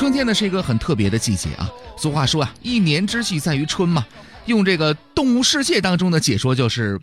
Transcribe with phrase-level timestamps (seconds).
[0.00, 1.70] 春天呢是一个很特别的季节啊。
[1.94, 4.02] 俗话说啊，一年之计在于春嘛。
[4.46, 6.98] 用这个动物世界当中的解说就是，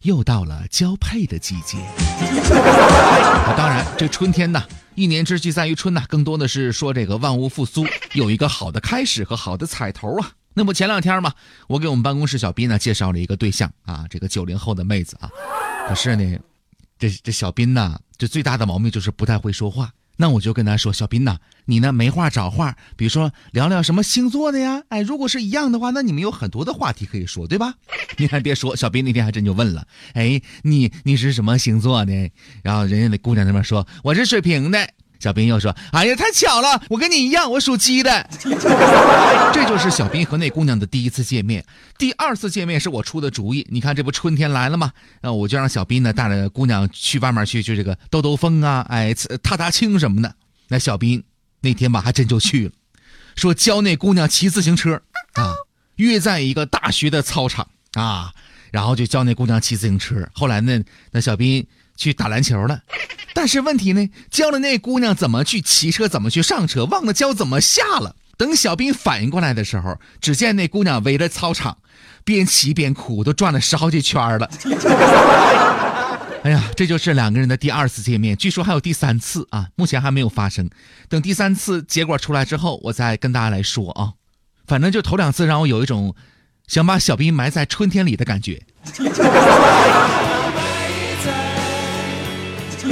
[0.00, 1.76] 又到了交配的季节。
[1.76, 10.30] 啊 当然，这春天呢，一年之计在于春呐，更多的是说这个万物复苏，有一个好的开始和好的彩头啊。
[10.54, 11.34] 那么前两天嘛，
[11.66, 15.28] 我给我们办公室小斌呢介绍了一个对象啊，这个九零后的妹子啊。
[15.86, 16.38] 可是呢，
[16.98, 19.92] 这这小斌呢，这最大的毛病就是不太会说话。
[20.20, 24.82] 那我就跟他说：“小斌呐，你呢没话找话，比如说聊聊什么星座的呀？
[24.90, 27.72] 哎，如果是一样的话，那你们有很多的话题可以说，对吧？
[28.18, 32.30] 你还别说，小斌那天还真就问了：哎，你你是什么星座的？
[32.62, 34.86] 然后人家那姑娘那边说我是水瓶的。”
[35.20, 38.28] 小斌又说：“哎呀，太巧了，我跟你一样，我属鸡的。
[39.52, 41.64] ”这就是小斌和那姑娘的第一次见面。
[41.98, 43.66] 第二次见面是我出的主意。
[43.70, 44.90] 你看，这不春天来了吗？
[45.20, 50.34] 那我就让小斌呢带着姑娘去外面去，就这个兜兜风啊，哎，踏踏青什么的。
[50.68, 51.22] 那小斌
[51.60, 52.72] 那天吧，还真就去了，
[53.36, 55.02] 说教那姑娘骑自行车
[55.34, 55.54] 啊，
[55.96, 58.32] 约在一个大学的操场啊，
[58.70, 60.26] 然后就教那姑娘骑自行车。
[60.32, 61.66] 后来呢，那小斌
[62.00, 62.80] 去打篮球了。
[63.34, 68.16] 但是问题呢，教了那姑娘怎么去骑车，怎么去上车，忘了教怎么下了。
[68.38, 71.76] 等小兵反应过来的时候，只见那姑娘围着操场，
[72.24, 74.50] 边骑边哭，都转了十好几圈了。
[76.42, 80.70] 哎呀，这就是两个人的第二次见面，据说还有第三次啊，目前还没有发生。
[81.10, 84.14] 等第三次结果出来之后，我再跟大家来说啊。
[84.66, 86.14] 反正就头两次让我有一种
[86.66, 88.62] 想把小兵埋在春天里的感觉。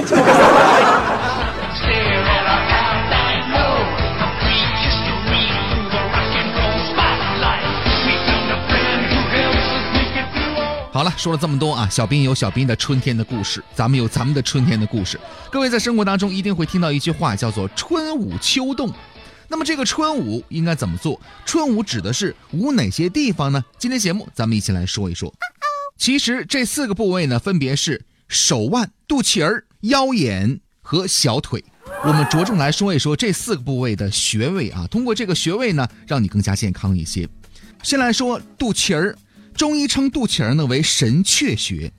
[10.90, 15.18] 好了，说了这么多啊，小兵有小兵的春天的故事，咱们有咱们的春天的故事。
[15.50, 18.92] 各位在生活当中一定会听到一句话，叫做“春捂秋冻”。
[19.46, 21.18] 那么这个春捂应该怎么做？
[21.46, 23.64] 春捂指的是捂哪些地方呢？
[23.78, 25.32] 今天节目咱们一起来说一说。
[25.96, 31.64] 其实这四个部位呢，分别是手腕、肚脐儿、腰眼和小腿。
[32.04, 37.28] 我们着重来说一说这四个部位的穴位啊，通过这个穴位呢，让你更加健康一些。
[37.82, 39.16] 先来说肚脐儿。
[39.54, 41.92] 中医称肚脐儿呢为神阙穴，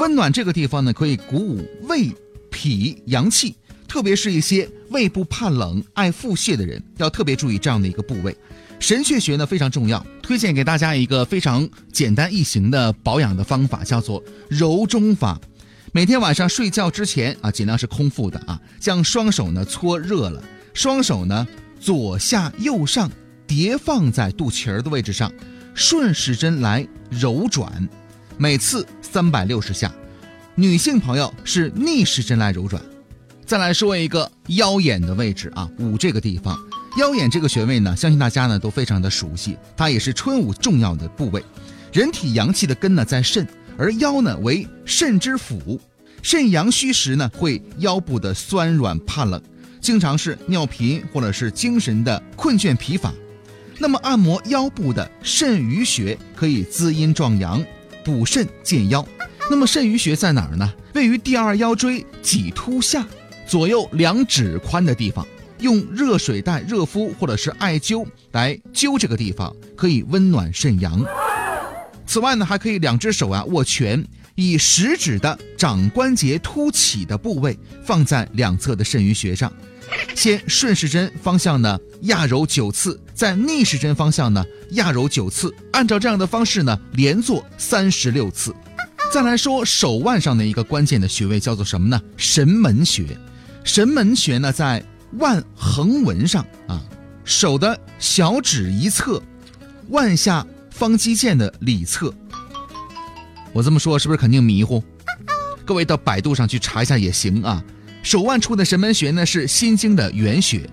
[0.00, 2.14] 温暖这个地方呢可以鼓舞胃、
[2.50, 3.56] 脾阳气，
[3.88, 8.36] 特别是一些胃部怕冷、爱腹泻的人，要特别注意这样的一个部位。
[8.78, 15.40] 神阙穴呢非常重要，推荐给大家一个非常简单易行的保养的方法，叫做揉中法。
[15.92, 20.40] 每天晚上睡觉之前啊，尽量是空腹的啊，将双手呢搓热了，
[20.72, 21.44] 双手呢
[21.80, 23.10] 左下右上
[23.44, 25.32] 叠放在肚脐儿的位置上。
[25.74, 27.88] 顺时针来揉转，
[28.38, 29.92] 每次三百六十下。
[30.54, 32.80] 女性朋友是逆时针来揉转。
[33.44, 36.56] 再来说一个腰眼的位置啊，五这个地方。
[36.98, 41.44] 腰眼这个穴位呢，相信大家呢都非常的熟悉，它也是春捂重要的部位。
[41.92, 43.44] 人体阳气的根呢在肾，
[43.80, 45.80] 而腰呢为肾之府。
[46.22, 49.42] 肾阳虚时呢，会腰部的酸软怕冷，
[49.80, 53.10] 经常是尿频或者是精神的困倦疲乏。
[53.78, 57.64] 那么按摩腰部的肾俞穴可以滋阴壮阳、
[58.04, 59.02] 补肾健腰。
[59.48, 60.70] 那么肾俞穴在哪儿呢？
[60.92, 63.06] 位于第二腰椎棘突下
[63.46, 65.26] 左右两指宽的地方。
[65.60, 71.02] 用热水袋热敷或者是艾灸来灸这个地方，可以温暖肾阳。
[72.10, 74.04] 此外呢，还可以两只手啊握拳，
[74.34, 79.52] 以食指的掌关节凸起的部位放在两侧的肾俞穴上。
[80.16, 88.52] 先顺时针方向呢压揉九次，在逆时针方向呢压揉九次，按照这样的方式呢连做三十六次。
[89.12, 92.02] 再来说手腕上的一个关键的穴位叫做什么呢？
[92.16, 93.06] 神门穴。
[93.62, 94.84] 神门穴呢在
[95.18, 96.82] 腕横纹上啊，
[97.24, 99.22] 手的小指一侧，
[99.90, 100.44] 腕下
[100.80, 102.10] 方肌腱的里侧。
[103.52, 104.82] 我这么说是不是肯定迷糊？
[105.62, 107.62] 各位到百度上去查一下也行啊。
[108.02, 110.66] 手腕处的神门穴呢，是心经的原穴，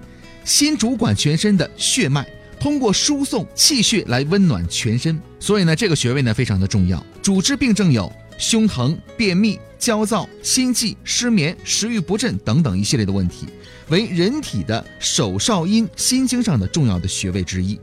[0.45, 2.25] 心主管全身的血脉，
[2.57, 7.05] 通过输送气血来温暖全身，所以呢，这个穴位呢非常的重要。
[7.21, 13.47] 主治病症有胸疼、便秘、焦躁、心悸、失眠、食欲不振等等一系列的问题，
[13.89, 17.77] 为人体的手少阴心经上的重要的穴位之一。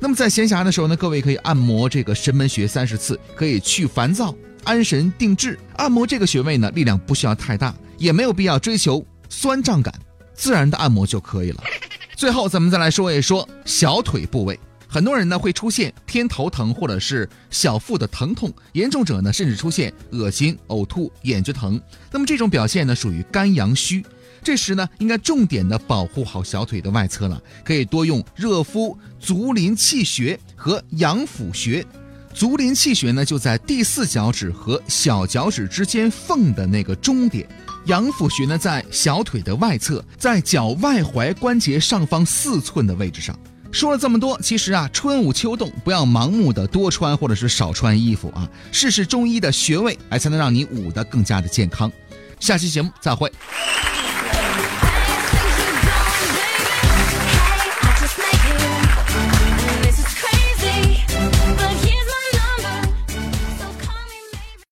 [0.00, 5.58] 那么在闲暇的时候呢，各位可以按摩这个神门穴三十次，可以去烦躁、安神定志。
[5.76, 7.74] 按摩这个穴位呢，力量不需要太大。
[7.98, 9.94] 也没有必要追求酸胀感，
[10.32, 11.62] 自然的按摩就可以了。
[12.16, 14.58] 最后，咱们再来说一说小腿部位。
[14.88, 21.78] 很多人呢会出现偏头疼或者是小腹的疼痛，严重者呢甚至出现恶心、呕吐、眼睛疼。
[22.10, 24.02] 那么这种表现呢属于肝阳虚，
[24.42, 31.84] 这时呢，应该重点的保护好小腿的外侧了，可以多用热敷足临气穴和阳府穴。
[32.32, 37.44] 足临气穴呢，就在第四脚趾和小脚趾之间缝的那个中点；
[37.86, 43.36] 阳府穴呢，在小腿的外侧，在脚外踝关节上方四寸的位置上。
[43.72, 51.90] 说了这么多，其实啊，春捂秋冻，不要盲目的多穿或者是少穿衣服啊，试试中医的穴位，哎，才能让你捂得更加的健康。
[52.38, 53.30] 下期节目再会。